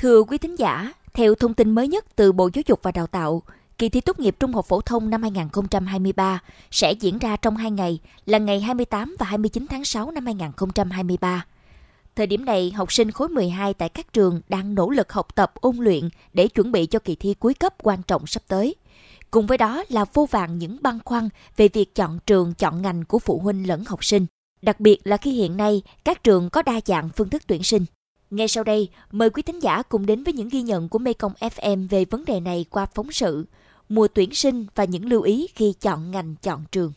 Thưa 0.00 0.22
quý 0.22 0.38
thính 0.38 0.58
giả, 0.58 0.92
theo 1.12 1.34
thông 1.34 1.54
tin 1.54 1.70
mới 1.70 1.88
nhất 1.88 2.04
từ 2.16 2.32
Bộ 2.32 2.50
Giáo 2.52 2.62
dục 2.66 2.80
và 2.82 2.92
Đào 2.92 3.06
tạo, 3.06 3.42
kỳ 3.78 3.88
thi 3.88 4.00
tốt 4.00 4.18
nghiệp 4.18 4.36
trung 4.40 4.52
học 4.52 4.66
phổ 4.66 4.80
thông 4.80 5.10
năm 5.10 5.22
2023 5.22 6.42
sẽ 6.70 6.92
diễn 6.92 7.18
ra 7.18 7.36
trong 7.36 7.56
hai 7.56 7.70
ngày 7.70 7.98
là 8.26 8.38
ngày 8.38 8.60
28 8.60 9.16
và 9.18 9.26
29 9.26 9.66
tháng 9.70 9.84
6 9.84 10.10
năm 10.10 10.26
2023. 10.26 11.46
Thời 12.16 12.26
điểm 12.26 12.44
này, 12.44 12.70
học 12.70 12.92
sinh 12.92 13.10
khối 13.10 13.28
12 13.28 13.74
tại 13.74 13.88
các 13.88 14.12
trường 14.12 14.40
đang 14.48 14.74
nỗ 14.74 14.90
lực 14.90 15.12
học 15.12 15.34
tập 15.34 15.52
ôn 15.54 15.76
luyện 15.76 16.08
để 16.32 16.48
chuẩn 16.48 16.72
bị 16.72 16.86
cho 16.86 16.98
kỳ 16.98 17.14
thi 17.14 17.34
cuối 17.34 17.54
cấp 17.54 17.74
quan 17.82 18.02
trọng 18.02 18.26
sắp 18.26 18.42
tới. 18.48 18.74
Cùng 19.30 19.46
với 19.46 19.58
đó 19.58 19.84
là 19.88 20.04
vô 20.14 20.28
vàng 20.30 20.58
những 20.58 20.76
băn 20.80 20.98
khoăn 21.04 21.28
về 21.56 21.68
việc 21.68 21.94
chọn 21.94 22.18
trường, 22.26 22.54
chọn 22.54 22.82
ngành 22.82 23.04
của 23.04 23.18
phụ 23.18 23.38
huynh 23.38 23.68
lẫn 23.68 23.84
học 23.84 24.04
sinh. 24.04 24.26
Đặc 24.62 24.80
biệt 24.80 25.00
là 25.04 25.16
khi 25.16 25.32
hiện 25.32 25.56
nay 25.56 25.82
các 26.04 26.24
trường 26.24 26.50
có 26.50 26.62
đa 26.62 26.80
dạng 26.86 27.08
phương 27.16 27.28
thức 27.28 27.42
tuyển 27.46 27.62
sinh. 27.62 27.84
Ngay 28.30 28.48
sau 28.48 28.64
đây, 28.64 28.88
mời 29.12 29.30
quý 29.30 29.42
thính 29.42 29.62
giả 29.62 29.82
cùng 29.88 30.06
đến 30.06 30.22
với 30.24 30.32
những 30.32 30.48
ghi 30.52 30.62
nhận 30.62 30.88
của 30.88 30.98
Mekong 30.98 31.32
FM 31.32 31.88
về 31.90 32.04
vấn 32.10 32.24
đề 32.26 32.40
này 32.40 32.64
qua 32.70 32.86
phóng 32.94 33.06
sự 33.10 33.44
Mùa 33.88 34.08
tuyển 34.14 34.30
sinh 34.30 34.66
và 34.74 34.84
những 34.84 35.08
lưu 35.08 35.22
ý 35.22 35.46
khi 35.54 35.74
chọn 35.80 36.10
ngành 36.10 36.34
chọn 36.42 36.60
trường. 36.72 36.92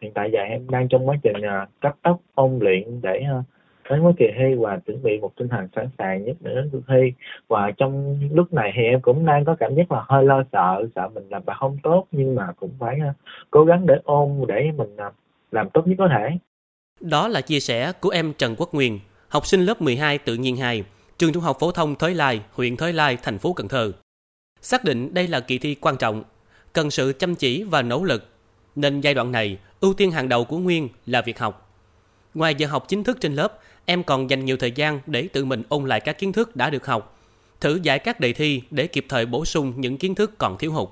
Hiện 0.00 0.12
tại 0.14 0.30
giờ 0.32 0.38
em 0.40 0.70
đang 0.70 0.88
trong 0.88 1.08
quá 1.08 1.16
trình 1.22 1.42
à, 1.42 1.66
cấp 1.80 1.96
tốc 2.02 2.20
ôn 2.34 2.58
luyện 2.58 3.00
để 3.02 3.20
à, 3.26 3.42
đến 3.90 4.02
với 4.02 4.12
kỳ 4.18 4.26
thi 4.38 4.54
và 4.58 4.78
chuẩn 4.86 5.02
bị 5.02 5.18
một 5.20 5.32
tinh 5.36 5.48
thần 5.48 5.68
sẵn 5.76 5.88
sàng 5.98 6.24
nhất 6.24 6.36
để 6.40 6.54
đến 6.54 6.68
cuộc 6.72 6.82
thi 6.88 7.12
và 7.48 7.70
trong 7.76 8.20
lúc 8.32 8.52
này 8.52 8.72
thì 8.76 8.82
em 8.82 9.00
cũng 9.00 9.26
đang 9.26 9.44
có 9.44 9.56
cảm 9.60 9.74
giác 9.74 9.92
là 9.92 10.04
hơi 10.08 10.24
lo 10.24 10.42
sợ 10.52 10.86
sợ 10.94 11.08
mình 11.08 11.24
làm 11.30 11.42
bài 11.46 11.56
không 11.60 11.78
tốt 11.82 12.06
nhưng 12.10 12.34
mà 12.34 12.52
cũng 12.60 12.70
phải 12.78 12.98
uh, 13.10 13.16
cố 13.50 13.64
gắng 13.64 13.86
để 13.86 13.94
ôn 14.04 14.44
để 14.48 14.70
mình 14.76 14.96
uh, 15.08 15.14
làm 15.52 15.70
tốt 15.74 15.82
nhất 15.86 15.94
có 15.98 16.08
thể. 16.08 16.38
Đó 17.00 17.28
là 17.28 17.40
chia 17.40 17.60
sẻ 17.60 17.92
của 17.92 18.08
em 18.08 18.32
Trần 18.32 18.54
Quốc 18.58 18.74
Nguyên, 18.74 19.00
học 19.28 19.46
sinh 19.46 19.64
lớp 19.64 19.82
12 19.82 20.18
tự 20.18 20.34
nhiên 20.34 20.56
2, 20.56 20.84
trường 21.18 21.32
trung 21.32 21.42
học 21.42 21.56
phổ 21.60 21.72
thông 21.72 21.94
Thới 21.94 22.14
Lai, 22.14 22.40
huyện 22.52 22.76
Thới 22.76 22.92
Lai, 22.92 23.18
thành 23.22 23.38
phố 23.38 23.52
Cần 23.52 23.68
Thơ. 23.68 23.92
Xác 24.60 24.84
định 24.84 25.14
đây 25.14 25.28
là 25.28 25.40
kỳ 25.40 25.58
thi 25.58 25.76
quan 25.80 25.96
trọng, 25.96 26.22
cần 26.72 26.90
sự 26.90 27.12
chăm 27.18 27.34
chỉ 27.34 27.62
và 27.62 27.82
nỗ 27.82 28.04
lực, 28.04 28.28
nên 28.76 29.00
giai 29.00 29.14
đoạn 29.14 29.32
này 29.32 29.58
ưu 29.80 29.94
tiên 29.94 30.10
hàng 30.10 30.28
đầu 30.28 30.44
của 30.44 30.58
Nguyên 30.58 30.88
là 31.06 31.22
việc 31.22 31.38
học. 31.38 31.78
Ngoài 32.34 32.54
giờ 32.54 32.66
học 32.66 32.88
chính 32.88 33.04
thức 33.04 33.20
trên 33.20 33.34
lớp, 33.34 33.58
em 33.84 34.02
còn 34.02 34.30
dành 34.30 34.44
nhiều 34.44 34.56
thời 34.56 34.70
gian 34.70 35.00
để 35.06 35.28
tự 35.32 35.44
mình 35.44 35.62
ôn 35.68 35.86
lại 35.86 36.00
các 36.00 36.18
kiến 36.18 36.32
thức 36.32 36.56
đã 36.56 36.70
được 36.70 36.86
học, 36.86 37.18
thử 37.60 37.78
giải 37.82 37.98
các 37.98 38.20
đề 38.20 38.32
thi 38.32 38.62
để 38.70 38.86
kịp 38.86 39.06
thời 39.08 39.26
bổ 39.26 39.44
sung 39.44 39.72
những 39.76 39.98
kiến 39.98 40.14
thức 40.14 40.38
còn 40.38 40.58
thiếu 40.58 40.72
hụt. 40.72 40.88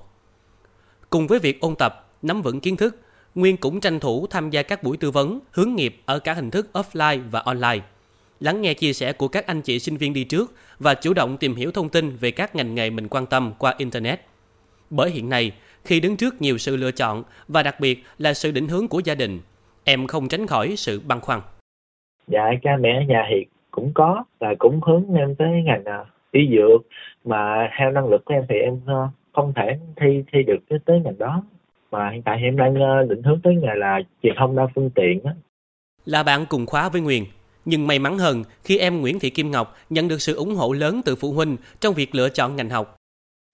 Cùng 1.11 1.27
với 1.27 1.39
việc 1.39 1.61
ôn 1.61 1.75
tập, 1.75 2.11
nắm 2.23 2.43
vững 2.43 2.61
kiến 2.61 2.77
thức, 2.77 2.97
Nguyên 3.35 3.57
cũng 3.57 3.81
tranh 3.81 4.01
thủ 4.01 4.27
tham 4.31 4.51
gia 4.51 4.63
các 4.63 4.83
buổi 4.83 4.97
tư 4.97 5.11
vấn, 5.11 5.41
hướng 5.51 5.75
nghiệp 5.75 5.97
ở 6.07 6.19
cả 6.19 6.33
hình 6.33 6.51
thức 6.51 6.67
offline 6.73 7.21
và 7.31 7.41
online. 7.41 7.85
Lắng 8.41 8.63
nghe 8.63 8.75
chia 8.75 8.93
sẻ 8.93 9.13
của 9.13 9.29
các 9.29 9.47
anh 9.47 9.61
chị 9.61 9.79
sinh 9.79 9.97
viên 9.97 10.13
đi 10.13 10.25
trước 10.25 10.53
và 10.79 10.95
chủ 10.95 11.15
động 11.15 11.37
tìm 11.37 11.55
hiểu 11.55 11.71
thông 11.71 11.89
tin 11.89 12.17
về 12.21 12.31
các 12.31 12.57
ngành 12.57 12.75
nghề 12.75 12.91
mình 12.91 13.09
quan 13.09 13.27
tâm 13.27 13.53
qua 13.59 13.75
Internet. 13.79 14.21
Bởi 14.91 15.11
hiện 15.11 15.29
nay, 15.29 15.53
khi 15.85 16.01
đứng 16.01 16.17
trước 16.17 16.43
nhiều 16.43 16.59
sự 16.59 16.77
lựa 16.77 16.91
chọn 16.91 17.23
và 17.49 17.63
đặc 17.63 17.81
biệt 17.81 18.05
là 18.19 18.35
sự 18.35 18.51
định 18.51 18.69
hướng 18.69 18.89
của 18.89 19.01
gia 19.05 19.15
đình, 19.15 19.41
em 19.85 20.07
không 20.07 20.29
tránh 20.29 20.47
khỏi 20.47 20.75
sự 20.77 21.01
băn 21.07 21.21
khoăn. 21.21 21.41
Dạ, 22.27 22.51
cha 22.63 22.77
mẹ 22.81 22.91
ở 22.97 23.03
nhà 23.09 23.27
thì 23.31 23.45
cũng 23.71 23.93
có 23.95 24.25
là 24.41 24.55
cũng 24.59 24.81
hướng 24.87 25.15
em 25.15 25.35
tới 25.35 25.49
ngành 25.65 25.85
à, 25.85 26.05
y 26.33 26.41
dược 26.51 26.87
mà 27.25 27.71
theo 27.79 27.91
năng 27.91 28.09
lực 28.09 28.25
của 28.25 28.35
em 28.35 28.45
thì 28.49 28.55
em 28.55 28.81
ờ, 28.87 29.09
không 29.33 29.53
thể 29.57 29.79
thi 29.97 30.23
thi 30.33 30.39
được 30.43 30.79
tới 30.85 31.01
ngành 31.05 31.19
đó 31.19 31.43
mà 31.91 32.11
hiện 32.13 32.23
tại 32.23 32.37
thì 32.41 32.47
em 32.47 32.57
đang 32.57 32.75
uh, 32.75 33.11
định 33.11 33.23
hướng 33.23 33.41
tới 33.43 33.55
nghề 33.55 33.75
là 33.77 33.99
truyền 34.23 34.35
thông 34.39 34.57
đa 34.57 34.63
phương 34.75 34.91
tiện 34.95 35.21
á. 35.25 35.35
Là 36.05 36.23
bạn 36.23 36.45
cùng 36.49 36.67
khóa 36.67 36.89
với 36.89 37.01
Nguyên, 37.01 37.25
nhưng 37.65 37.87
may 37.87 37.99
mắn 37.99 38.19
hơn 38.19 38.43
khi 38.65 38.79
em 38.79 39.01
Nguyễn 39.01 39.19
Thị 39.19 39.31
Kim 39.31 39.51
Ngọc 39.51 39.77
nhận 39.91 40.09
được 40.09 40.21
sự 40.21 40.35
ủng 40.35 40.55
hộ 40.55 40.73
lớn 40.73 41.01
từ 41.05 41.17
phụ 41.17 41.33
huynh 41.33 41.57
trong 41.81 41.95
việc 41.95 42.15
lựa 42.15 42.29
chọn 42.29 42.57
ngành 42.57 42.71
học. 42.71 42.97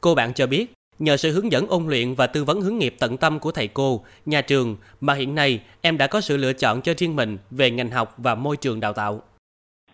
Cô 0.02 0.14
bạn 0.14 0.32
cho 0.34 0.46
biết, 0.46 0.66
nhờ 0.98 1.16
sự 1.16 1.32
hướng 1.32 1.52
dẫn 1.52 1.66
ôn 1.68 1.86
luyện 1.86 2.14
và 2.14 2.26
tư 2.26 2.44
vấn 2.44 2.60
hướng 2.60 2.78
nghiệp 2.78 2.94
tận 3.00 3.16
tâm 3.16 3.38
của 3.38 3.52
thầy 3.52 3.68
cô, 3.68 4.00
nhà 4.26 4.40
trường 4.40 4.76
mà 5.00 5.14
hiện 5.14 5.34
nay 5.34 5.60
em 5.80 5.98
đã 5.98 6.06
có 6.06 6.20
sự 6.20 6.36
lựa 6.36 6.52
chọn 6.52 6.80
cho 6.80 6.92
riêng 6.96 7.16
mình 7.16 7.38
về 7.50 7.70
ngành 7.70 7.90
học 7.90 8.14
và 8.18 8.34
môi 8.34 8.56
trường 8.56 8.80
đào 8.80 8.92
tạo. 8.92 9.20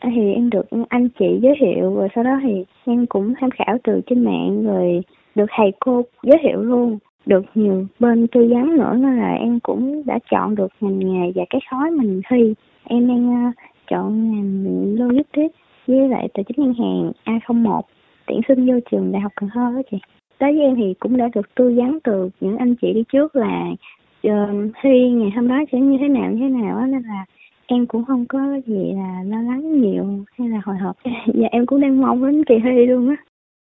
Thì 0.02 0.32
em 0.34 0.50
được 0.50 0.66
anh 0.88 1.08
chị 1.18 1.26
giới 1.42 1.54
thiệu 1.60 1.94
rồi 1.94 2.08
sau 2.14 2.24
đó 2.24 2.40
thì 2.42 2.64
em 2.84 3.06
cũng 3.06 3.34
tham 3.40 3.50
khảo 3.50 3.78
từ 3.84 4.00
trên 4.06 4.24
mạng 4.24 4.64
rồi 4.64 5.00
được 5.34 5.46
thầy 5.56 5.72
cô 5.80 6.02
giới 6.22 6.36
thiệu 6.42 6.60
luôn 6.60 6.98
được 7.26 7.44
nhiều 7.54 7.86
bên 7.98 8.26
tư 8.26 8.48
vấn 8.50 8.76
nữa 8.76 8.94
nên 8.98 9.16
là 9.16 9.34
em 9.34 9.60
cũng 9.60 10.02
đã 10.06 10.18
chọn 10.30 10.54
được 10.54 10.68
ngành 10.80 10.98
nghề 10.98 11.32
và 11.34 11.44
cái 11.50 11.60
khối 11.70 11.90
mình 11.90 12.20
thi. 12.30 12.54
Em 12.84 13.08
đang 13.08 13.48
uh, 13.48 13.54
chọn 13.90 14.30
ngành 14.30 14.94
logistics 14.98 15.54
với 15.86 16.08
lại 16.08 16.28
tài 16.34 16.44
chính 16.44 16.56
ngân 16.56 16.74
hàng 16.74 17.12
A01 17.24 17.80
tuyển 18.26 18.40
sinh 18.48 18.66
vô 18.66 18.74
trường 18.90 19.12
đại 19.12 19.22
học 19.22 19.32
Cần 19.36 19.50
Thơ 19.54 19.72
đó 19.74 19.82
chị. 19.90 19.96
Đối 20.40 20.52
với 20.52 20.60
em 20.60 20.76
thì 20.76 20.94
cũng 21.00 21.16
đã 21.16 21.28
được 21.34 21.54
tư 21.54 21.74
vấn 21.76 22.00
từ 22.00 22.30
những 22.40 22.56
anh 22.56 22.74
chị 22.74 22.92
đi 22.92 23.04
trước 23.12 23.36
là 23.36 23.70
uh, 24.26 24.32
thi 24.82 25.10
ngày 25.10 25.30
hôm 25.36 25.48
đó 25.48 25.56
sẽ 25.72 25.80
như 25.80 25.98
thế 26.00 26.08
nào 26.08 26.30
như 26.30 26.38
thế 26.40 26.48
nào 26.48 26.80
đó, 26.80 26.86
nên 26.86 27.02
là 27.02 27.24
em 27.66 27.86
cũng 27.86 28.04
không 28.04 28.26
có 28.26 28.38
gì 28.66 28.92
là 28.94 29.22
lo 29.26 29.42
lắng 29.42 29.80
nhiều 29.80 30.04
hay 30.38 30.48
là 30.48 30.60
hồi 30.64 30.76
hộp. 30.76 30.96
Và 31.04 31.10
dạ, 31.34 31.48
em 31.50 31.66
cũng 31.66 31.80
đang 31.80 32.00
mong 32.00 32.26
đến 32.26 32.44
kỳ 32.44 32.54
thi 32.64 32.86
luôn 32.86 33.08
á 33.08 33.16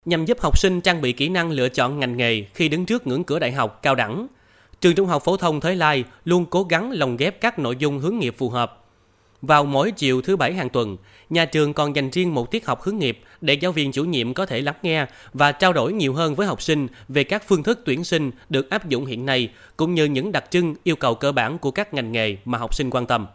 nhằm 0.06 0.24
giúp 0.24 0.40
học 0.40 0.58
sinh 0.58 0.80
trang 0.80 1.00
bị 1.00 1.12
kỹ 1.12 1.28
năng 1.28 1.50
lựa 1.50 1.68
chọn 1.68 2.00
ngành 2.00 2.16
nghề 2.16 2.44
khi 2.54 2.68
đứng 2.68 2.86
trước 2.86 3.06
ngưỡng 3.06 3.24
cửa 3.24 3.38
đại 3.38 3.52
học 3.52 3.82
cao 3.82 3.94
đẳng. 3.94 4.26
Trường 4.80 4.94
Trung 4.94 5.08
học 5.08 5.22
phổ 5.24 5.36
thông 5.36 5.60
Thới 5.60 5.76
Lai 5.76 6.04
luôn 6.24 6.46
cố 6.46 6.62
gắng 6.62 6.90
lồng 6.90 7.16
ghép 7.16 7.40
các 7.40 7.58
nội 7.58 7.76
dung 7.78 7.98
hướng 7.98 8.18
nghiệp 8.18 8.34
phù 8.38 8.50
hợp. 8.50 8.82
Vào 9.42 9.64
mỗi 9.64 9.90
chiều 9.90 10.22
thứ 10.22 10.36
bảy 10.36 10.54
hàng 10.54 10.68
tuần, 10.68 10.96
nhà 11.30 11.44
trường 11.44 11.72
còn 11.72 11.96
dành 11.96 12.10
riêng 12.10 12.34
một 12.34 12.50
tiết 12.50 12.66
học 12.66 12.82
hướng 12.82 12.98
nghiệp 12.98 13.20
để 13.40 13.54
giáo 13.54 13.72
viên 13.72 13.92
chủ 13.92 14.04
nhiệm 14.04 14.34
có 14.34 14.46
thể 14.46 14.60
lắng 14.60 14.74
nghe 14.82 15.06
và 15.32 15.52
trao 15.52 15.72
đổi 15.72 15.92
nhiều 15.92 16.14
hơn 16.14 16.34
với 16.34 16.46
học 16.46 16.62
sinh 16.62 16.88
về 17.08 17.24
các 17.24 17.48
phương 17.48 17.62
thức 17.62 17.80
tuyển 17.84 18.04
sinh 18.04 18.30
được 18.48 18.70
áp 18.70 18.88
dụng 18.88 19.06
hiện 19.06 19.26
nay 19.26 19.48
cũng 19.76 19.94
như 19.94 20.04
những 20.04 20.32
đặc 20.32 20.44
trưng 20.50 20.74
yêu 20.82 20.96
cầu 20.96 21.14
cơ 21.14 21.32
bản 21.32 21.58
của 21.58 21.70
các 21.70 21.94
ngành 21.94 22.12
nghề 22.12 22.36
mà 22.44 22.58
học 22.58 22.74
sinh 22.74 22.90
quan 22.90 23.06
tâm. 23.06 23.26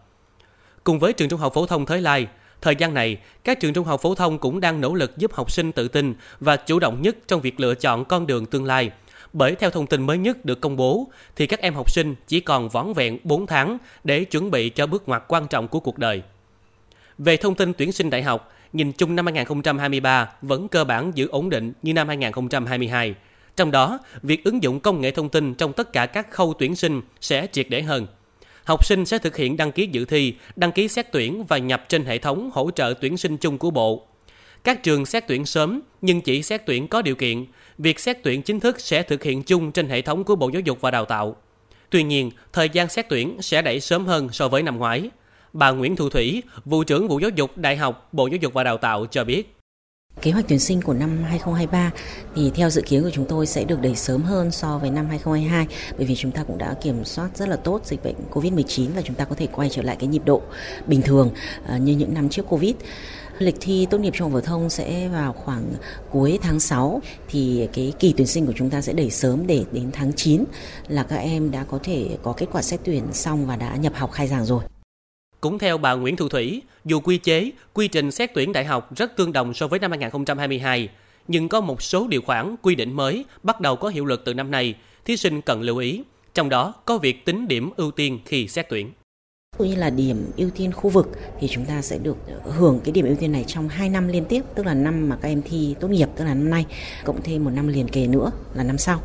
Cùng 0.84 1.00
với 1.00 1.14
trường 1.14 1.30
Trung 1.30 1.40
học 1.40 1.54
phổ 1.54 1.66
thông 1.66 1.86
Thới 1.86 2.02
Lai, 2.02 2.28
Thời 2.62 2.76
gian 2.76 2.94
này, 2.94 3.18
các 3.44 3.60
trường 3.60 3.74
trung 3.74 3.86
học 3.86 4.02
phổ 4.02 4.16
thông 4.16 4.38
cũng 4.38 4.60
đang 4.60 4.82
nỗ 4.82 4.94
lực 4.94 5.18
giúp 5.18 5.34
học 5.34 5.52
sinh 5.52 5.72
tự 5.72 5.88
tin 5.88 6.14
và 6.40 6.56
chủ 6.56 6.80
động 6.80 7.02
nhất 7.02 7.16
trong 7.28 7.42
việc 7.42 7.60
lựa 7.60 7.76
chọn 7.76 8.06
con 8.06 8.28
đường 8.28 8.46
tương 8.46 8.66
lai. 8.66 8.92
Bởi 9.34 9.56
theo 9.56 9.70
thông 9.70 9.88
tin 9.88 10.06
mới 10.06 10.18
nhất 10.18 10.46
được 10.46 10.62
công 10.62 10.76
bố, 10.76 11.08
thì 11.36 11.48
các 11.48 11.60
em 11.60 11.74
học 11.74 11.92
sinh 11.92 12.16
chỉ 12.28 12.40
còn 12.40 12.70
vỏn 12.70 12.94
vẹn 12.94 13.18
4 13.24 13.48
tháng 13.48 13.78
để 14.04 14.24
chuẩn 14.24 14.52
bị 14.52 14.70
cho 14.70 14.88
bước 14.88 15.10
ngoặt 15.10 15.24
quan 15.28 15.48
trọng 15.48 15.68
của 15.68 15.80
cuộc 15.80 15.98
đời. 15.98 16.22
Về 17.18 17.38
thông 17.38 17.56
tin 17.56 17.74
tuyển 17.74 17.92
sinh 17.92 18.10
đại 18.10 18.24
học, 18.24 18.54
nhìn 18.74 18.92
chung 18.92 19.16
năm 19.16 19.26
2023 19.26 20.30
vẫn 20.42 20.68
cơ 20.68 20.84
bản 20.84 21.12
giữ 21.16 21.28
ổn 21.28 21.50
định 21.50 21.74
như 21.82 21.94
năm 21.94 22.08
2022. 22.08 23.16
Trong 23.56 23.72
đó, 23.72 24.00
việc 24.22 24.44
ứng 24.44 24.64
dụng 24.64 24.80
công 24.80 25.02
nghệ 25.02 25.12
thông 25.12 25.30
tin 25.30 25.54
trong 25.54 25.74
tất 25.74 25.94
cả 25.94 26.06
các 26.06 26.32
khâu 26.32 26.54
tuyển 26.60 26.76
sinh 26.76 27.02
sẽ 27.22 27.48
triệt 27.52 27.68
để 27.70 27.82
hơn– 27.82 28.08
học 28.64 28.86
sinh 28.86 29.06
sẽ 29.06 29.18
thực 29.18 29.38
hiện 29.38 29.58
đăng 29.58 29.72
ký 29.72 29.88
dự 29.92 30.06
thi, 30.06 30.34
đăng 30.56 30.72
ký 30.72 30.88
xét 30.88 31.12
tuyển 31.12 31.46
và 31.46 31.58
nhập 31.58 31.86
trên 31.90 32.06
hệ 32.06 32.18
thống 32.18 32.50
hỗ 32.54 32.72
trợ 32.72 32.94
tuyển 33.02 33.18
sinh 33.18 33.38
chung 33.38 33.58
của 33.58 33.72
Bộ. 33.72 34.08
Các 34.64 34.84
trường 34.84 35.06
xét 35.06 35.28
tuyển 35.28 35.46
sớm 35.46 35.82
nhưng 36.02 36.22
chỉ 36.22 36.44
xét 36.44 36.66
tuyển 36.66 36.88
có 36.88 37.02
điều 37.02 37.16
kiện, 37.16 37.46
việc 37.78 38.00
xét 38.00 38.18
tuyển 38.24 38.42
chính 38.42 38.60
thức 38.60 38.80
sẽ 38.80 39.04
thực 39.04 39.24
hiện 39.24 39.44
chung 39.44 39.72
trên 39.72 39.90
hệ 39.90 40.02
thống 40.02 40.24
của 40.24 40.36
Bộ 40.36 40.50
Giáo 40.50 40.62
dục 40.62 40.82
và 40.82 40.92
Đào 40.92 41.06
tạo. 41.06 41.36
Tuy 41.90 42.04
nhiên, 42.04 42.32
thời 42.54 42.70
gian 42.70 42.90
xét 42.90 43.10
tuyển 43.10 43.38
sẽ 43.42 43.62
đẩy 43.62 43.80
sớm 43.80 44.06
hơn 44.06 44.30
so 44.32 44.48
với 44.48 44.64
năm 44.64 44.78
ngoái. 44.78 45.10
Bà 45.54 45.72
Nguyễn 45.72 45.96
Thu 45.96 46.10
Thủy, 46.10 46.44
vụ 46.66 46.84
trưởng 46.84 47.08
vụ 47.08 47.20
giáo 47.20 47.30
dục 47.30 47.58
Đại 47.58 47.78
học 47.78 48.10
Bộ 48.12 48.28
Giáo 48.28 48.38
dục 48.42 48.54
và 48.54 48.64
Đào 48.64 48.78
tạo 48.78 49.06
cho 49.06 49.24
biết. 49.24 49.61
Kế 50.22 50.32
hoạch 50.32 50.46
tuyển 50.48 50.60
sinh 50.60 50.82
của 50.82 50.94
năm 50.94 51.24
2023 51.24 51.92
thì 52.36 52.52
theo 52.56 52.70
dự 52.70 52.82
kiến 52.82 53.04
của 53.04 53.10
chúng 53.10 53.26
tôi 53.26 53.46
sẽ 53.46 53.64
được 53.64 53.82
đẩy 53.82 53.96
sớm 53.96 54.24
hơn 54.24 54.52
so 54.52 54.78
với 54.78 54.90
năm 54.90 55.06
2022 55.10 55.68
bởi 55.98 56.06
vì 56.06 56.16
chúng 56.16 56.32
ta 56.32 56.44
cũng 56.44 56.58
đã 56.58 56.74
kiểm 56.82 57.06
soát 57.06 57.30
rất 57.36 57.50
là 57.50 57.56
tốt 57.56 57.82
dịch 57.86 58.04
bệnh 58.04 58.16
Covid-19 58.32 58.88
và 58.96 59.02
chúng 59.02 59.16
ta 59.16 59.26
có 59.26 59.36
thể 59.36 59.48
quay 59.48 59.70
trở 59.70 59.82
lại 59.82 59.96
cái 60.00 60.08
nhịp 60.08 60.22
độ 60.26 60.42
bình 60.88 61.02
thường 61.02 61.32
à, 61.68 61.78
như 61.78 61.96
những 61.96 62.14
năm 62.14 62.30
trước 62.30 62.46
Covid. 62.50 62.76
Lịch 63.40 63.56
thi 63.60 63.88
tốt 63.90 63.98
nghiệp 63.98 64.14
trung 64.18 64.32
học 64.32 64.42
phổ 64.42 64.48
thông 64.48 64.70
sẽ 64.70 65.08
vào 65.08 65.34
khoảng 65.34 65.64
cuối 66.10 66.40
tháng 66.42 66.60
6 66.60 67.02
thì 67.30 67.68
cái 67.74 67.94
kỳ 68.00 68.14
tuyển 68.18 68.28
sinh 68.28 68.46
của 68.46 68.54
chúng 68.56 68.70
ta 68.70 68.82
sẽ 68.82 68.94
đẩy 68.94 69.10
sớm 69.10 69.48
để 69.48 69.64
đến 69.72 69.90
tháng 69.94 70.14
9 70.14 70.44
là 70.88 71.04
các 71.04 71.18
em 71.18 71.52
đã 71.52 71.64
có 71.64 71.80
thể 71.84 72.18
có 72.24 72.34
kết 72.34 72.48
quả 72.52 72.62
xét 72.62 72.80
tuyển 72.84 73.04
xong 73.14 73.46
và 73.46 73.56
đã 73.56 73.76
nhập 73.76 73.94
học 73.96 74.12
khai 74.12 74.28
giảng 74.28 74.46
rồi. 74.46 74.64
Cũng 75.42 75.60
theo 75.60 75.78
bà 75.78 75.94
Nguyễn 75.94 76.16
Thu 76.16 76.30
Thủy, 76.30 76.62
dù 76.86 77.00
quy 77.00 77.18
chế, 77.18 77.52
quy 77.74 77.88
trình 77.88 78.12
xét 78.12 78.34
tuyển 78.34 78.52
đại 78.52 78.66
học 78.66 78.96
rất 78.96 79.16
tương 79.16 79.34
đồng 79.34 79.54
so 79.54 79.68
với 79.68 79.80
năm 79.80 79.92
2022, 79.92 80.90
nhưng 81.28 81.50
có 81.50 81.62
một 81.62 81.82
số 81.82 82.08
điều 82.08 82.22
khoản 82.22 82.56
quy 82.62 82.76
định 82.76 82.94
mới 82.94 83.26
bắt 83.44 83.62
đầu 83.62 83.76
có 83.76 83.90
hiệu 83.90 84.06
lực 84.06 84.22
từ 84.26 84.34
năm 84.34 84.52
nay, 84.52 84.76
thí 85.06 85.18
sinh 85.18 85.42
cần 85.42 85.62
lưu 85.62 85.78
ý. 85.78 86.04
Trong 86.34 86.50
đó 86.50 86.74
có 86.86 86.98
việc 86.98 87.26
tính 87.26 87.48
điểm 87.48 87.70
ưu 87.78 87.92
tiên 87.92 88.20
khi 88.26 88.48
xét 88.48 88.70
tuyển. 88.70 88.92
Như 89.60 89.76
là 89.76 89.90
điểm 89.90 90.32
ưu 90.38 90.50
tiên 90.50 90.72
khu 90.72 90.90
vực 90.90 91.10
thì 91.40 91.48
chúng 91.48 91.66
ta 91.66 91.82
sẽ 91.82 91.98
được 91.98 92.18
hưởng 92.44 92.80
cái 92.84 92.92
điểm 92.92 93.06
ưu 93.06 93.16
tiên 93.16 93.32
này 93.32 93.44
trong 93.48 93.70
2 93.70 93.90
năm 93.90 94.08
liên 94.08 94.26
tiếp, 94.26 94.42
tức 94.56 94.66
là 94.66 94.74
năm 94.74 95.10
mà 95.10 95.18
các 95.22 95.30
em 95.30 95.42
thi 95.42 95.76
tốt 95.80 95.88
nghiệp, 95.88 96.10
tức 96.16 96.24
là 96.26 96.34
năm 96.34 96.50
nay, 96.50 96.66
cộng 97.06 97.22
thêm 97.22 97.44
một 97.44 97.50
năm 97.50 97.68
liền 97.68 97.88
kề 97.88 98.08
nữa 98.08 98.32
là 98.54 98.64
năm 98.64 98.78
sau. 98.78 99.00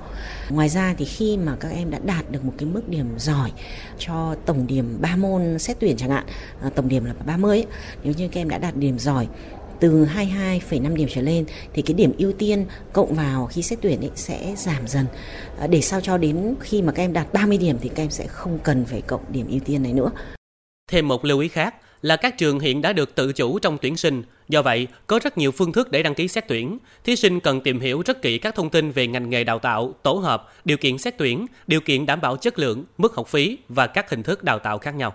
Ngoài 0.51 0.69
ra 0.69 0.95
thì 0.99 1.05
khi 1.05 1.37
mà 1.37 1.57
các 1.61 1.69
em 1.69 1.91
đã 1.91 1.99
đạt 2.05 2.31
được 2.31 2.45
một 2.45 2.53
cái 2.59 2.69
mức 2.69 2.89
điểm 2.89 3.07
giỏi 3.19 3.53
cho 3.99 4.37
tổng 4.47 4.67
điểm 4.67 4.99
3 5.01 5.17
môn 5.17 5.59
xét 5.59 5.77
tuyển 5.81 5.97
chẳng 5.97 6.11
hạn, 6.11 6.25
à, 6.63 6.71
tổng 6.75 6.89
điểm 6.89 7.05
là 7.05 7.15
30 7.27 7.51
ấy, 7.51 7.67
nếu 8.05 8.15
như 8.17 8.29
các 8.29 8.41
em 8.41 8.49
đã 8.49 8.59
đạt 8.59 8.77
điểm 8.77 8.99
giỏi 8.99 9.29
từ 9.81 10.07
22,5 10.17 10.97
điểm 10.97 11.09
trở 11.11 11.23
lên 11.23 11.45
thì 11.73 11.83
cái 11.83 11.95
điểm 11.95 12.13
ưu 12.19 12.33
tiên 12.33 12.67
cộng 12.93 13.15
vào 13.15 13.47
khi 13.47 13.63
xét 13.63 13.79
tuyển 13.83 14.01
ấy 14.01 14.11
sẽ 14.15 14.55
giảm 14.57 14.87
dần 14.87 15.07
à, 15.61 15.67
để 15.67 15.81
sao 15.81 16.01
cho 16.01 16.19
đến 16.19 16.55
khi 16.61 16.83
mà 16.83 16.93
các 16.93 17.03
em 17.03 17.13
đạt 17.13 17.33
30 17.33 17.59
điểm 17.59 17.77
thì 17.81 17.89
các 17.89 18.03
em 18.03 18.11
sẽ 18.11 18.27
không 18.27 18.59
cần 18.63 18.85
phải 18.85 19.01
cộng 19.01 19.25
điểm 19.33 19.47
ưu 19.49 19.61
tiên 19.61 19.83
này 19.83 19.93
nữa. 19.93 20.11
Thêm 20.91 21.09
một 21.09 21.25
lưu 21.25 21.39
ý 21.39 21.49
khác 21.49 21.75
là 22.03 22.17
các 22.17 22.39
trường 22.39 22.61
hiện 22.61 22.83
đã 22.83 22.93
được 22.93 23.15
tự 23.15 23.33
chủ 23.33 23.59
trong 23.59 23.79
tuyển 23.79 23.97
sinh, 23.97 24.23
do 24.49 24.63
vậy 24.63 24.89
có 25.07 25.21
rất 25.23 25.39
nhiều 25.39 25.53
phương 25.53 25.73
thức 25.73 25.91
để 25.91 26.03
đăng 26.03 26.15
ký 26.15 26.29
xét 26.29 26.49
tuyển. 26.49 26.79
Thí 27.05 27.17
sinh 27.17 27.41
cần 27.41 27.61
tìm 27.61 27.81
hiểu 27.81 28.03
rất 28.07 28.23
kỹ 28.23 28.39
các 28.39 28.55
thông 28.55 28.71
tin 28.71 28.91
về 28.91 29.07
ngành 29.07 29.31
nghề 29.31 29.45
đào 29.45 29.59
tạo, 29.59 29.95
tổ 30.03 30.13
hợp, 30.13 30.53
điều 30.65 30.77
kiện 30.77 30.99
xét 30.99 31.19
tuyển, 31.19 31.47
điều 31.67 31.81
kiện 31.81 32.07
đảm 32.07 32.21
bảo 32.21 32.37
chất 32.37 32.59
lượng, 32.59 32.85
mức 32.99 33.15
học 33.15 33.29
phí 33.29 33.59
và 33.69 33.87
các 33.87 34.11
hình 34.11 34.23
thức 34.23 34.45
đào 34.45 34.59
tạo 34.59 34.79
khác 34.79 34.95
nhau. 34.95 35.15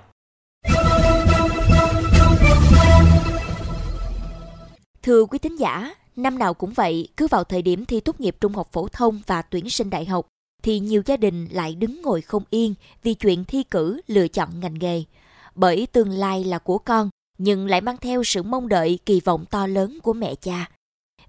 Thưa 5.03 5.25
quý 5.25 5.39
thính 5.39 5.59
giả, 5.59 5.95
năm 6.15 6.39
nào 6.39 6.53
cũng 6.53 6.74
vậy, 6.74 7.07
cứ 7.18 7.27
vào 7.27 7.44
thời 7.44 7.62
điểm 7.62 7.86
thi 7.86 8.00
tốt 8.00 8.19
nghiệp 8.19 8.36
trung 8.42 8.53
học 8.53 8.69
phổ 8.71 8.88
thông 8.88 9.21
và 9.27 9.42
tuyển 9.42 9.69
sinh 9.69 9.89
đại 9.89 10.06
học, 10.06 10.27
thì 10.63 10.80
nhiều 10.80 11.01
gia 11.06 11.18
đình 11.18 11.48
lại 11.51 11.75
đứng 11.75 12.01
ngồi 12.01 12.21
không 12.21 12.44
yên 12.50 12.74
vì 13.03 13.13
chuyện 13.13 13.45
thi 13.45 13.63
cử 13.63 14.01
lựa 14.07 14.27
chọn 14.27 14.59
ngành 14.59 14.80
nghề. 14.80 15.03
Bởi 15.56 15.88
tương 15.92 16.09
lai 16.09 16.44
là 16.44 16.59
của 16.59 16.77
con, 16.77 17.09
nhưng 17.38 17.68
lại 17.68 17.81
mang 17.81 17.98
theo 17.98 18.24
sự 18.24 18.44
mong 18.44 18.69
đợi 18.69 19.00
kỳ 19.06 19.19
vọng 19.19 19.45
to 19.45 19.68
lớn 19.68 20.00
của 20.03 20.13
mẹ 20.13 20.36
cha. 20.36 20.71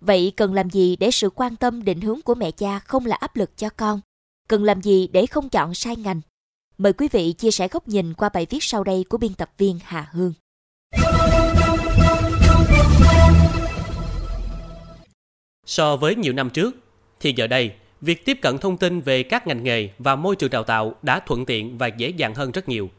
Vậy 0.00 0.32
cần 0.36 0.54
làm 0.54 0.70
gì 0.70 0.96
để 0.96 1.10
sự 1.10 1.30
quan 1.30 1.56
tâm 1.56 1.84
định 1.84 2.00
hướng 2.00 2.22
của 2.22 2.34
mẹ 2.34 2.50
cha 2.50 2.78
không 2.78 3.06
là 3.06 3.16
áp 3.16 3.36
lực 3.36 3.56
cho 3.56 3.69
con? 3.70 4.00
Cần 4.48 4.64
làm 4.64 4.82
gì 4.82 5.06
để 5.06 5.26
không 5.26 5.48
chọn 5.48 5.74
sai 5.74 5.96
ngành? 5.96 6.20
Mời 6.78 6.92
quý 6.92 7.08
vị 7.12 7.32
chia 7.32 7.50
sẻ 7.50 7.69
góc 7.69 7.88
nhìn 7.88 8.14
qua 8.14 8.28
bài 8.28 8.46
viết 8.50 8.58
sau 8.60 8.84
đây 8.84 9.04
của 9.08 9.19
biên 9.19 9.34
tập 9.34 9.50
viên 9.58 9.78
Hà 9.84 10.08
Hương. 10.12 10.32
So 15.72 15.96
với 15.96 16.14
nhiều 16.14 16.32
năm 16.32 16.50
trước, 16.50 16.76
thì 17.20 17.32
giờ 17.36 17.46
đây, 17.46 17.72
việc 18.00 18.24
tiếp 18.24 18.38
cận 18.42 18.58
thông 18.58 18.76
tin 18.76 19.00
về 19.00 19.22
các 19.22 19.46
ngành 19.46 19.64
nghề 19.64 19.88
và 19.98 20.16
môi 20.16 20.36
trường 20.36 20.50
đào 20.50 20.64
tạo 20.64 20.94
đã 21.02 21.20
thuận 21.20 21.46
tiện 21.46 21.78
và 21.78 21.86
dễ 21.86 22.08
dàng 22.08 22.34
hơn 22.34 22.50
rất 22.50 22.69
nhiều. 22.69 22.90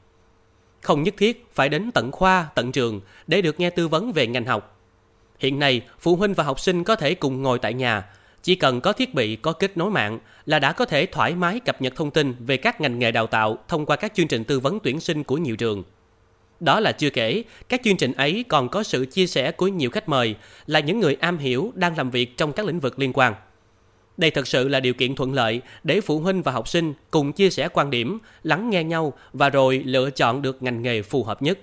Không 0.82 1.04
nhất 1.04 1.14
thiết 1.18 1.46
phải 1.54 1.70
đến 1.70 1.92
tận 1.92 2.12
khoa, 2.12 2.48
tận 2.56 2.72
trường 2.72 3.02
để 3.28 3.42
được 3.42 3.60
nghe 3.60 3.70
tư 3.70 3.88
vấn 3.88 4.12
về 4.12 4.28
ngành 4.28 4.46
học. 4.46 4.80
Hiện 5.40 5.60
nay, 5.60 5.82
phụ 6.00 6.16
huynh 6.16 6.34
và 6.34 6.44
học 6.44 6.60
sinh 6.60 6.84
có 6.84 6.96
thể 6.96 7.16
cùng 7.16 7.42
ngồi 7.42 7.60
tại 7.60 7.74
nhà, 7.74 8.06
chỉ 8.44 8.56
cần 8.56 8.82
có 8.82 8.94
thiết 8.94 9.14
bị 9.14 9.36
có 9.36 9.52
kết 9.52 9.78
nối 9.78 9.92
mạng 9.92 10.20
là 10.46 10.60
đã 10.60 10.72
có 10.72 10.86
thể 10.86 11.06
thoải 11.06 11.36
mái 11.36 11.60
cập 11.60 11.82
nhật 11.82 11.94
thông 11.96 12.12
tin 12.12 12.36
về 12.40 12.58
các 12.58 12.82
ngành 12.82 13.00
nghề 13.00 13.12
đào 13.12 13.28
tạo 13.28 13.58
thông 13.68 13.86
qua 13.86 13.96
các 13.96 14.14
chương 14.14 14.28
trình 14.28 14.44
tư 14.44 14.60
vấn 14.60 14.80
tuyển 14.84 15.00
sinh 15.00 15.24
của 15.24 15.38
nhiều 15.38 15.56
trường. 15.56 15.84
Đó 16.60 16.80
là 16.80 16.92
chưa 16.92 17.10
kể, 17.10 17.44
các 17.70 17.82
chương 17.84 17.98
trình 17.98 18.14
ấy 18.14 18.46
còn 18.48 18.70
có 18.70 18.84
sự 18.84 19.06
chia 19.06 19.28
sẻ 19.28 19.52
của 19.52 19.68
nhiều 19.68 19.90
khách 19.90 20.10
mời 20.10 20.36
là 20.66 20.80
những 20.80 21.00
người 21.00 21.18
am 21.20 21.38
hiểu 21.38 21.72
đang 21.76 21.98
làm 21.98 22.12
việc 22.12 22.38
trong 22.38 22.54
các 22.54 22.66
lĩnh 22.66 22.80
vực 22.80 23.00
liên 23.00 23.14
quan. 23.14 23.34
Đây 24.18 24.32
thật 24.32 24.48
sự 24.48 24.68
là 24.68 24.80
điều 24.80 24.94
kiện 24.94 25.16
thuận 25.16 25.34
lợi 25.34 25.62
để 25.84 26.02
phụ 26.02 26.20
huynh 26.20 26.42
và 26.42 26.52
học 26.52 26.68
sinh 26.68 26.94
cùng 27.12 27.34
chia 27.34 27.50
sẻ 27.50 27.70
quan 27.74 27.90
điểm, 27.90 28.20
lắng 28.44 28.70
nghe 28.70 28.84
nhau 28.84 29.14
và 29.34 29.50
rồi 29.50 29.84
lựa 29.86 30.10
chọn 30.10 30.42
được 30.42 30.64
ngành 30.64 30.82
nghề 30.82 31.02
phù 31.02 31.24
hợp 31.24 31.42
nhất. 31.42 31.60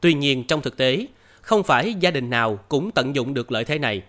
Tuy 0.00 0.14
nhiên 0.14 0.44
trong 0.44 0.62
thực 0.62 0.76
tế, 0.76 1.06
không 1.40 1.62
phải 1.62 1.94
gia 1.94 2.10
đình 2.10 2.30
nào 2.30 2.56
cũng 2.68 2.90
tận 2.90 3.14
dụng 3.14 3.34
được 3.34 3.52
lợi 3.52 3.64
thế 3.64 3.78
này. 3.78 4.02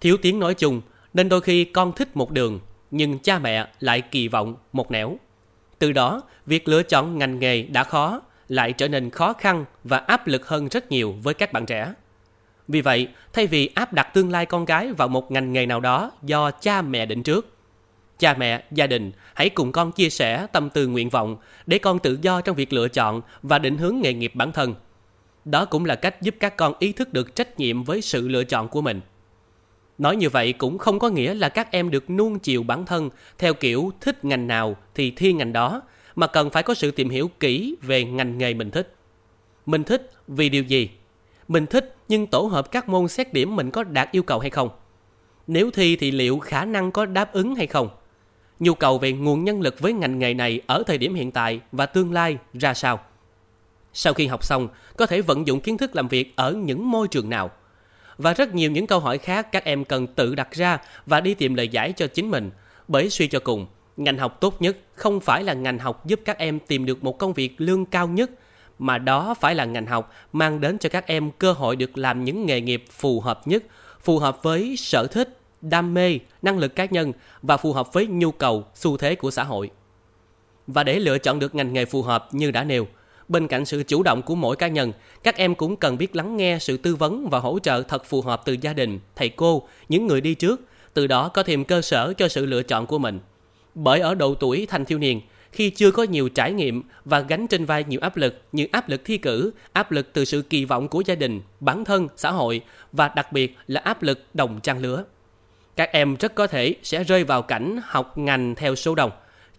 Thiếu 0.00 0.16
tiếng 0.22 0.38
nói 0.38 0.54
chung 0.54 0.80
nên 1.14 1.28
đôi 1.28 1.40
khi 1.40 1.64
con 1.64 1.92
thích 1.92 2.16
một 2.16 2.30
đường 2.30 2.60
nhưng 2.90 3.18
cha 3.18 3.38
mẹ 3.38 3.66
lại 3.80 4.00
kỳ 4.00 4.28
vọng 4.28 4.54
một 4.72 4.90
nẻo. 4.90 5.16
Từ 5.78 5.92
đó, 5.92 6.22
việc 6.46 6.68
lựa 6.68 6.82
chọn 6.82 7.18
ngành 7.18 7.38
nghề 7.38 7.62
đã 7.62 7.84
khó 7.84 8.22
lại 8.48 8.72
trở 8.72 8.88
nên 8.88 9.10
khó 9.10 9.32
khăn 9.32 9.64
và 9.84 9.98
áp 9.98 10.26
lực 10.26 10.48
hơn 10.48 10.68
rất 10.68 10.90
nhiều 10.90 11.14
với 11.22 11.34
các 11.34 11.52
bạn 11.52 11.66
trẻ. 11.66 11.92
Vì 12.68 12.80
vậy, 12.80 13.08
thay 13.32 13.46
vì 13.46 13.70
áp 13.74 13.92
đặt 13.92 14.14
tương 14.14 14.30
lai 14.30 14.46
con 14.46 14.66
cái 14.66 14.92
vào 14.92 15.08
một 15.08 15.30
ngành 15.30 15.52
nghề 15.52 15.66
nào 15.66 15.80
đó 15.80 16.12
do 16.22 16.50
cha 16.50 16.82
mẹ 16.82 17.06
định 17.06 17.22
trước, 17.22 17.56
cha 18.18 18.34
mẹ, 18.34 18.64
gia 18.70 18.86
đình 18.86 19.12
hãy 19.34 19.48
cùng 19.48 19.72
con 19.72 19.92
chia 19.92 20.10
sẻ 20.10 20.46
tâm 20.52 20.70
tư 20.70 20.86
nguyện 20.86 21.08
vọng 21.08 21.36
để 21.66 21.78
con 21.78 21.98
tự 21.98 22.18
do 22.22 22.40
trong 22.40 22.56
việc 22.56 22.72
lựa 22.72 22.88
chọn 22.88 23.22
và 23.42 23.58
định 23.58 23.78
hướng 23.78 24.00
nghề 24.02 24.12
nghiệp 24.12 24.32
bản 24.34 24.52
thân. 24.52 24.74
Đó 25.44 25.64
cũng 25.64 25.84
là 25.84 25.94
cách 25.94 26.22
giúp 26.22 26.34
các 26.40 26.56
con 26.56 26.74
ý 26.78 26.92
thức 26.92 27.12
được 27.12 27.34
trách 27.34 27.58
nhiệm 27.58 27.84
với 27.84 28.00
sự 28.00 28.28
lựa 28.28 28.44
chọn 28.44 28.68
của 28.68 28.80
mình. 28.80 29.00
Nói 29.98 30.16
như 30.16 30.30
vậy 30.30 30.52
cũng 30.52 30.78
không 30.78 30.98
có 30.98 31.08
nghĩa 31.08 31.34
là 31.34 31.48
các 31.48 31.70
em 31.70 31.90
được 31.90 32.10
nuông 32.10 32.38
chiều 32.38 32.62
bản 32.62 32.86
thân 32.86 33.10
theo 33.38 33.54
kiểu 33.54 33.92
thích 34.00 34.24
ngành 34.24 34.46
nào 34.46 34.76
thì 34.94 35.10
thi 35.10 35.32
ngành 35.32 35.52
đó, 35.52 35.82
mà 36.16 36.26
cần 36.26 36.50
phải 36.50 36.62
có 36.62 36.74
sự 36.74 36.90
tìm 36.90 37.10
hiểu 37.10 37.30
kỹ 37.40 37.76
về 37.82 38.04
ngành 38.04 38.38
nghề 38.38 38.54
mình 38.54 38.70
thích. 38.70 38.94
Mình 39.66 39.84
thích 39.84 40.12
vì 40.28 40.48
điều 40.48 40.62
gì? 40.62 40.90
Mình 41.48 41.66
thích 41.66 41.96
nhưng 42.08 42.26
tổ 42.26 42.40
hợp 42.40 42.70
các 42.70 42.88
môn 42.88 43.08
xét 43.08 43.32
điểm 43.32 43.56
mình 43.56 43.70
có 43.70 43.82
đạt 43.82 44.10
yêu 44.12 44.22
cầu 44.22 44.38
hay 44.38 44.50
không? 44.50 44.68
Nếu 45.46 45.70
thi 45.70 45.96
thì 45.96 46.10
liệu 46.10 46.38
khả 46.38 46.64
năng 46.64 46.92
có 46.92 47.06
đáp 47.06 47.32
ứng 47.32 47.54
hay 47.54 47.66
không? 47.66 47.88
Nhu 48.60 48.74
cầu 48.74 48.98
về 48.98 49.12
nguồn 49.12 49.44
nhân 49.44 49.60
lực 49.60 49.80
với 49.80 49.92
ngành 49.92 50.18
nghề 50.18 50.34
này 50.34 50.60
ở 50.66 50.82
thời 50.86 50.98
điểm 50.98 51.14
hiện 51.14 51.30
tại 51.30 51.60
và 51.72 51.86
tương 51.86 52.12
lai 52.12 52.38
ra 52.52 52.74
sao? 52.74 53.00
Sau 53.92 54.14
khi 54.14 54.26
học 54.26 54.44
xong, 54.44 54.68
có 54.96 55.06
thể 55.06 55.20
vận 55.20 55.46
dụng 55.46 55.60
kiến 55.60 55.78
thức 55.78 55.96
làm 55.96 56.08
việc 56.08 56.36
ở 56.36 56.52
những 56.52 56.90
môi 56.90 57.08
trường 57.08 57.30
nào? 57.30 57.50
Và 58.18 58.34
rất 58.34 58.54
nhiều 58.54 58.70
những 58.70 58.86
câu 58.86 59.00
hỏi 59.00 59.18
khác 59.18 59.52
các 59.52 59.64
em 59.64 59.84
cần 59.84 60.06
tự 60.06 60.34
đặt 60.34 60.52
ra 60.52 60.78
và 61.06 61.20
đi 61.20 61.34
tìm 61.34 61.54
lời 61.54 61.68
giải 61.68 61.92
cho 61.92 62.06
chính 62.06 62.30
mình. 62.30 62.50
Bởi 62.88 63.10
suy 63.10 63.28
cho 63.28 63.40
cùng, 63.40 63.66
ngành 63.96 64.18
học 64.18 64.40
tốt 64.40 64.62
nhất 64.62 64.76
không 64.94 65.20
phải 65.20 65.44
là 65.44 65.52
ngành 65.52 65.78
học 65.78 66.06
giúp 66.06 66.20
các 66.24 66.38
em 66.38 66.58
tìm 66.58 66.86
được 66.86 67.04
một 67.04 67.18
công 67.18 67.32
việc 67.32 67.54
lương 67.58 67.84
cao 67.84 68.08
nhất, 68.08 68.30
mà 68.78 68.98
đó 68.98 69.34
phải 69.40 69.54
là 69.54 69.64
ngành 69.64 69.86
học 69.86 70.12
mang 70.32 70.60
đến 70.60 70.78
cho 70.78 70.88
các 70.88 71.06
em 71.06 71.30
cơ 71.30 71.52
hội 71.52 71.76
được 71.76 71.98
làm 71.98 72.24
những 72.24 72.46
nghề 72.46 72.60
nghiệp 72.60 72.84
phù 72.90 73.20
hợp 73.20 73.46
nhất, 73.46 73.64
phù 74.00 74.18
hợp 74.18 74.42
với 74.42 74.76
sở 74.76 75.06
thích, 75.06 75.38
đam 75.60 75.94
mê, 75.94 76.18
năng 76.42 76.58
lực 76.58 76.76
cá 76.76 76.84
nhân 76.84 77.12
và 77.42 77.56
phù 77.56 77.72
hợp 77.72 77.92
với 77.92 78.06
nhu 78.06 78.30
cầu, 78.30 78.64
xu 78.74 78.96
thế 78.96 79.14
của 79.14 79.30
xã 79.30 79.44
hội. 79.44 79.70
Và 80.66 80.84
để 80.84 80.98
lựa 80.98 81.18
chọn 81.18 81.38
được 81.38 81.54
ngành 81.54 81.72
nghề 81.72 81.84
phù 81.84 82.02
hợp 82.02 82.28
như 82.32 82.50
đã 82.50 82.64
nêu, 82.64 82.86
bên 83.28 83.48
cạnh 83.48 83.64
sự 83.64 83.82
chủ 83.82 84.02
động 84.02 84.22
của 84.22 84.34
mỗi 84.34 84.56
cá 84.56 84.68
nhân, 84.68 84.92
các 85.22 85.36
em 85.36 85.54
cũng 85.54 85.76
cần 85.76 85.98
biết 85.98 86.16
lắng 86.16 86.36
nghe 86.36 86.58
sự 86.60 86.76
tư 86.76 86.96
vấn 86.96 87.28
và 87.28 87.38
hỗ 87.38 87.58
trợ 87.58 87.82
thật 87.82 88.04
phù 88.04 88.22
hợp 88.22 88.42
từ 88.44 88.56
gia 88.60 88.72
đình, 88.72 89.00
thầy 89.16 89.28
cô, 89.28 89.68
những 89.88 90.06
người 90.06 90.20
đi 90.20 90.34
trước, 90.34 90.60
từ 90.94 91.06
đó 91.06 91.28
có 91.28 91.42
thêm 91.42 91.64
cơ 91.64 91.82
sở 91.82 92.12
cho 92.16 92.28
sự 92.28 92.46
lựa 92.46 92.62
chọn 92.62 92.86
của 92.86 92.98
mình 92.98 93.20
bởi 93.74 94.00
ở 94.00 94.14
độ 94.14 94.34
tuổi 94.34 94.66
thanh 94.70 94.84
thiếu 94.84 94.98
niên, 94.98 95.20
khi 95.52 95.70
chưa 95.70 95.90
có 95.90 96.02
nhiều 96.02 96.28
trải 96.28 96.52
nghiệm 96.52 96.82
và 97.04 97.20
gánh 97.20 97.46
trên 97.46 97.64
vai 97.64 97.84
nhiều 97.84 98.00
áp 98.02 98.16
lực 98.16 98.42
như 98.52 98.66
áp 98.72 98.88
lực 98.88 99.04
thi 99.04 99.18
cử, 99.18 99.52
áp 99.72 99.92
lực 99.92 100.12
từ 100.12 100.24
sự 100.24 100.42
kỳ 100.42 100.64
vọng 100.64 100.88
của 100.88 101.02
gia 101.06 101.14
đình, 101.14 101.40
bản 101.60 101.84
thân, 101.84 102.08
xã 102.16 102.30
hội 102.30 102.60
và 102.92 103.08
đặc 103.08 103.32
biệt 103.32 103.56
là 103.66 103.80
áp 103.84 104.02
lực 104.02 104.24
đồng 104.34 104.60
trang 104.62 104.78
lứa. 104.78 105.04
Các 105.76 105.92
em 105.92 106.16
rất 106.16 106.34
có 106.34 106.46
thể 106.46 106.74
sẽ 106.82 107.04
rơi 107.04 107.24
vào 107.24 107.42
cảnh 107.42 107.80
học 107.84 108.18
ngành 108.18 108.54
theo 108.54 108.74
số 108.74 108.94
đông, 108.94 109.10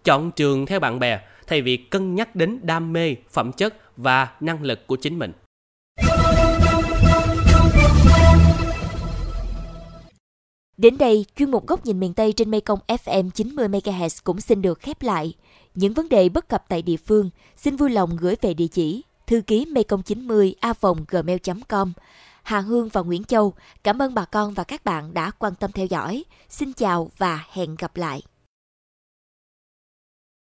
chọn 0.04 0.30
trường 0.30 0.66
theo 0.66 0.80
bạn 0.80 0.98
bè 0.98 1.20
thay 1.46 1.62
vì 1.62 1.76
cân 1.76 2.14
nhắc 2.14 2.36
đến 2.36 2.58
đam 2.62 2.92
mê, 2.92 3.16
phẩm 3.30 3.52
chất 3.52 3.74
và 3.96 4.28
năng 4.40 4.62
lực 4.62 4.86
của 4.86 4.96
chính 4.96 5.18
mình. 5.18 5.32
Đến 10.76 10.98
đây, 10.98 11.24
chuyên 11.36 11.50
mục 11.50 11.66
góc 11.66 11.86
nhìn 11.86 12.00
miền 12.00 12.14
Tây 12.14 12.32
trên 12.32 12.50
Mekong 12.50 12.78
FM 12.88 13.30
90 13.30 13.68
MHz 13.68 14.20
cũng 14.24 14.40
xin 14.40 14.62
được 14.62 14.80
khép 14.80 15.02
lại. 15.02 15.34
Những 15.74 15.94
vấn 15.94 16.08
đề 16.08 16.28
bất 16.28 16.48
cập 16.48 16.64
tại 16.68 16.82
địa 16.82 16.96
phương, 16.96 17.30
xin 17.56 17.76
vui 17.76 17.90
lòng 17.90 18.16
gửi 18.16 18.36
về 18.40 18.54
địa 18.54 18.66
chỉ 18.66 19.02
thư 19.26 19.40
ký 19.40 19.66
mekong 19.66 20.02
90 20.02 20.54
a 20.60 20.72
gmail.com. 21.08 21.92
Hà 22.42 22.60
Hương 22.60 22.88
và 22.88 23.00
Nguyễn 23.00 23.24
Châu, 23.24 23.54
cảm 23.84 24.02
ơn 24.02 24.14
bà 24.14 24.24
con 24.24 24.54
và 24.54 24.64
các 24.64 24.84
bạn 24.84 25.14
đã 25.14 25.30
quan 25.30 25.54
tâm 25.54 25.72
theo 25.72 25.86
dõi. 25.86 26.24
Xin 26.48 26.72
chào 26.72 27.10
và 27.18 27.44
hẹn 27.52 27.74
gặp 27.74 27.96
lại. 27.96 28.22